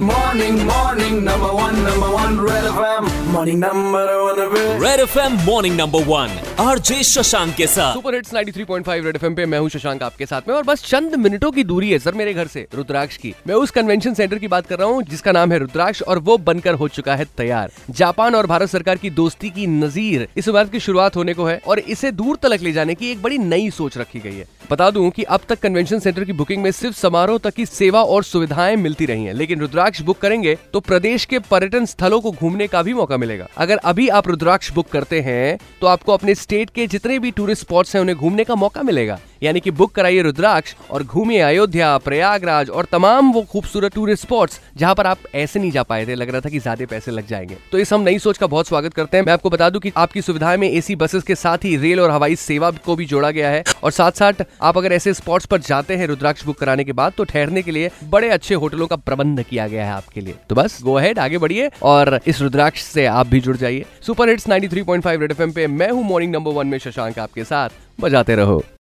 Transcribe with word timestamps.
Morning, 0.00 0.64
morning, 0.64 1.24
number 1.24 1.52
one, 1.52 1.74
number 1.84 2.10
one, 2.10 2.40
Red 2.40 2.64
FM. 2.64 3.32
Morning, 3.32 3.60
number 3.60 4.06
one. 4.22 4.80
Red 4.80 5.00
FM, 5.00 5.44
morning, 5.44 5.76
number 5.76 6.02
one. 6.02 6.30
RJ 6.60 7.02
Shashank 7.02 7.54
के 7.54 7.66
साथ। 7.66 7.94
Super 7.94 8.14
hits 8.14 8.32
93.5 8.34 9.04
red 9.04 9.16
FM 9.16 9.34
पे 9.34 9.44
मैं 9.46 9.58
हूँ 9.58 9.68
शशांक 9.68 10.02
आपके 10.02 10.26
साथ 10.26 10.48
में, 10.48 10.54
और 10.54 10.62
बस 10.62 10.82
चंद 10.84 11.14
मिनटों 11.14 11.50
की 11.50 11.64
दूरी 11.64 11.90
है 11.90 11.98
सर 11.98 12.14
मेरे 12.14 12.34
घर 12.34 12.46
से, 12.46 12.66
रुद्राक्ष 12.74 13.16
की। 13.16 13.32
मैं 13.46 13.54
उस 13.54 13.70
कन्वेंशन 13.70 14.14
सेंटर 14.14 14.38
की 14.38 14.48
बात 14.48 14.66
कर 14.66 14.78
रहा 14.78 14.88
हूँ, 14.88 15.02
जिसका 15.02 15.32
नाम 15.32 15.52
है 15.52 15.58
रुद्राक्ष, 15.58 16.02
और 16.02 16.18
वो 16.18 16.36
बनकर 16.38 16.74
हो 16.74 16.88
चुका 16.88 17.14
है 17.14 17.24
तैयार। 17.36 17.70
जापान 17.90 18.34
और 18.34 18.46
भारत 18.46 18.68
सरकार 18.68 18.96
की 18.96 19.10
दोस्ती 19.10 19.50
की 19.50 19.66
नजीर 19.66 20.28
इस 20.36 20.48
बात 20.48 20.72
की 20.72 20.80
शुरुआत 20.80 21.16
होने 21.16 21.34
को 21.34 21.44
है, 21.44 21.60
और 21.66 21.78
इसे 21.78 22.10
दूर 22.12 22.36
तलक 22.36 22.60
ले 22.60 22.72
जाने 22.72 22.94
की 22.94 23.10
एक 23.10 23.22
बड़ी 23.22 23.38
नई 23.38 23.70
सोच 23.70 23.98
रखी 23.98 24.20
गई 24.20 24.34
है। 24.34 24.46
बता 24.70 24.90
दूँ 24.90 25.08
कि 25.10 25.22
अब 25.22 25.40
तक 25.48 25.60
कन्वेंशन 25.60 25.98
सेंटर 25.98 26.24
की 26.24 26.32
बुकिंग 26.32 26.62
में 26.62 26.70
सिर्फ़ 26.72 26.96
समारोह 26.96 27.38
तक 27.38 27.54
की 27.54 27.66
सेवा 27.66 28.02
और 28.02 28.24
सुविधाएँ 28.24 28.76
मिलती 28.76 29.06
रही 29.06 29.24
हैं, 29.24 29.32
लेकिन 29.34 29.60
रुद्राक्ष 29.60 30.02
बुक 30.02 30.18
करेंगे 30.18 30.56
तो 30.72 30.80
प्रदेश 30.82 31.24
के 31.24 31.38
पर्यटन 31.40 31.86
स्थलों 31.86 32.20
को 32.20 32.32
घूमने 32.32 32.66
का 32.66 32.82
भी 32.82 32.94
मौका 32.94 33.16
मिलेगा। 33.16 33.48
अगर 33.56 33.76
अभी 33.84 34.08
आप 34.10 34.28
रुद्राक्ष 34.28 34.72
बुक 34.72 34.88
करते 34.88 35.20
हैं 35.20 35.58
तो 35.80 35.86
आपको 35.86 36.12
अपने 36.12 36.34
स्टेट 36.50 36.70
के 36.70 36.86
जितने 36.86 37.18
भी 37.18 37.30
टूरिस्ट 37.30 37.62
स्पॉट्स 37.62 37.94
हैं 37.94 38.00
उन्हें 38.02 38.16
घूमने 38.18 38.44
का 38.44 38.54
मौका 38.54 38.82
मिलेगा। 38.82 39.18
यानी 39.42 39.60
कि 39.60 39.70
बुक 39.70 39.92
कराइए 39.92 40.22
रुद्राक्ष 40.22 40.74
और 40.90 41.02
घूमिए 41.02 41.40
अयोध्या, 41.40 41.96
प्रयागराज 41.98 42.70
और 42.70 42.86
तमाम 42.92 43.32
वो 43.32 43.42
खूबसूरत 43.42 43.94
टूरिस्ट 43.94 44.22
स्पॉट्स 44.22 44.60
जहाँ 44.76 44.94
पर 44.94 45.06
आप 45.06 45.18
ऐसे 45.34 45.60
नहीं 45.60 45.70
जा 45.70 45.82
पाए 45.82 46.06
थे, 46.06 46.14
लग 46.14 46.30
रहा 46.30 46.40
था 46.40 46.48
कि 46.48 46.58
ज़्यादा 46.58 46.86
पैसे 46.86 47.10
लग 47.10 47.26
जाएँगे। 47.26 47.56
तो 47.72 47.78
इस 47.78 47.92
हम 47.92 48.00
नई 48.00 48.18
सोच 48.18 48.38
का 48.38 48.46
बहुत 48.46 48.68
स्वागत 48.68 48.94
करते 48.94 49.16
हैं। 49.16 49.24
मैं 49.24 49.32
आपको 49.32 49.50
बता 49.50 49.68
दूँ 49.70 49.80
कि 49.80 49.92
आपकी 49.96 50.22
सुविधाएँ 50.22 50.56
में 50.56 50.68
एसी 50.70 50.96
बसेस 50.96 51.22
के 51.22 51.34
साथ 51.34 51.64
ही 51.64 51.76
रेल 51.76 52.00
और 52.00 52.10
हवाई 52.10 52.36
सेवा 52.36 52.70
को 52.84 52.96
भी 52.96 53.06
जोड़ा 53.06 53.30
गया 53.30 53.50
है 53.50 53.62
और 53.84 53.90
साथ 53.90 54.12
साथ 54.12 54.44
आप 54.62 54.78
अगर 54.78 54.92
ऐसे 54.92 55.14
स्पॉट्स 55.14 55.46
पर 55.46 55.60
जाते 55.60 55.96
हैं 55.96 56.06
रुद्राक्ष 56.06 56.44
बुक 56.44 56.58
कराने 56.58 56.84
के 56.84 56.92
बाद 56.92 57.12
तो 57.16 57.24
ठहरने 57.24 57.62
के 57.62 57.70
लिए 57.70 57.90
बड़े 58.04 58.28
अच्छे 58.28 58.54
होटलों 58.54 58.86
का 58.86 58.96
प्रबंध 58.96 59.42
किया 59.42 59.68
गया 59.68 59.86
है 59.86 59.92
आपके 59.92 60.20
लिए। 60.20 60.34
तो 60.48 60.54
बस 60.54 60.78
गो 60.82 60.94
अहेड 60.94 61.18
आगे 61.18 61.38
बढ़िए 61.38 61.70
और 61.82 62.18
इस 62.26 62.40
रुद्राक्ष 62.42 62.82
से 62.82 63.06
आप 63.06 63.26
भी 63.26 63.40
जुड़ 63.40 63.56
जाइए। 63.56 63.84
सुपर 64.06 64.28
हिट्स 64.28 64.48
93.5 64.48 65.20
रेड 65.20 65.30
एफएम 65.30 65.52
पे 65.52 65.66
मैं 65.66 65.90
हूँ 65.90 66.04
मॉर्निंग 66.04 66.34
नंबर 66.34 66.52
वन 66.52 66.66
में 66.66 66.78
शशांक 66.78 67.18
आपके 67.18 67.44
साथ। 67.44 67.68
बजाते 68.00 68.34
रहो। 68.34 68.62